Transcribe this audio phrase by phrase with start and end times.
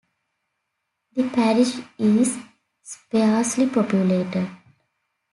[1.13, 2.35] The parish is
[2.83, 4.49] sparsely populated.